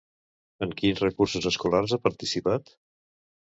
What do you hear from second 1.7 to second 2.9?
ha participat?